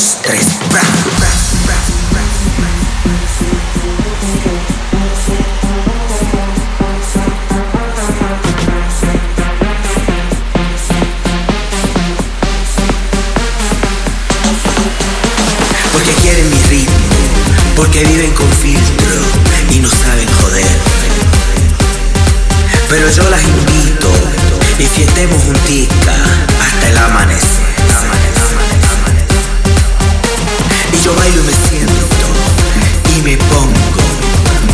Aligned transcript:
dos, 0.00 0.18
tres, 0.22 0.46
bra. 0.70 0.80
Porque 15.92 16.14
quieren 16.22 16.50
mi 16.50 16.56
ritmo, 16.70 16.94
porque 17.76 18.04
viven 18.04 18.30
con 18.32 18.50
filtro 18.52 19.20
y 19.70 19.80
no 19.80 19.90
saben 19.90 20.28
joder. 20.40 20.66
Pero 22.88 23.10
yo 23.10 23.28
las 23.28 23.42
invito 23.44 24.12
y 24.78 24.86
fiestemos 24.86 25.42
juntica 25.42 26.14
hasta 26.58 26.88
el 26.88 26.96
amanecer. 26.96 27.69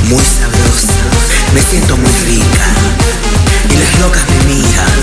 muy 0.08 0.24
sabrosa, 0.24 1.02
me 1.52 1.60
siento 1.60 1.96
muy 1.96 2.12
rica. 2.26 2.66
Y 3.70 3.76
las 3.76 3.98
locas 3.98 4.22
me 4.30 4.54
miran 4.54 4.98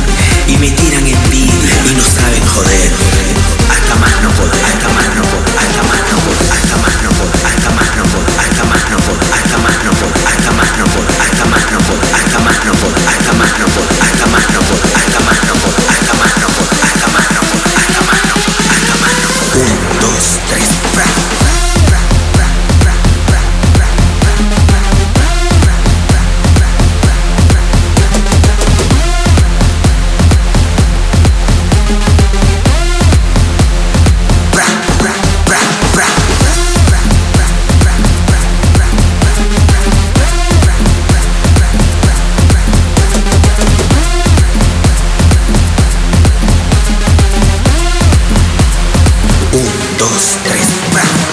y 0.48 0.58
me 0.58 0.70
tiran 0.72 1.06
envidia 1.06 1.76
y 1.90 1.96
no 1.96 2.04
saben 2.04 2.46
joder. 2.48 2.92
Hasta 3.70 3.96
más 3.96 4.22
no 4.22 4.30
poder, 4.32 4.64
hasta 4.64 4.90
más 4.94 5.08
no 5.16 5.24
poder, 5.24 5.56
hasta 5.60 5.84
más 5.84 6.04
no 6.08 6.18
poder, 6.24 6.48
hasta 6.52 6.76
más 6.78 6.96
no 7.04 7.10
poder, 7.12 7.36
hasta 7.44 7.70
más 7.76 7.92
no 7.98 8.04
poder, 8.04 8.32
hasta 8.40 8.64
más 8.64 8.84
no 8.92 8.98
poder, 9.04 9.28
hasta 9.34 9.58
más 9.58 9.80
no 9.84 9.92
poder, 9.92 10.24
hasta 10.32 10.52
más 10.54 10.72
no 10.74 10.86
poder, 10.88 11.16
hasta 11.24 11.48
más 11.48 11.64
no 11.64 11.80
poder, 11.84 12.14
hasta 12.14 12.40
más 12.40 12.64
no 12.64 12.74
poder, 12.74 13.04
hasta 13.04 13.34
más 13.34 13.50
no 13.50 13.64
poder, 13.64 13.92
hasta 13.94 14.28
más 14.28 14.44
no 14.44 14.62
poder, 14.64 14.88
hasta 14.94 15.20
más 15.20 15.40
no 15.44 15.54
poder, 15.54 15.86
hasta 15.94 16.14
más 16.14 16.34
no 16.40 16.48
poder, 16.54 16.80
hasta 16.84 17.08
más 17.14 17.28
no 17.34 17.42
poder, 17.44 17.74
hasta 17.74 18.02
más 18.04 18.22
no 18.24 18.36
poder, 18.44 18.70
hasta 18.74 18.96
más 19.02 19.16
no 19.22 19.30
poder. 19.44 20.73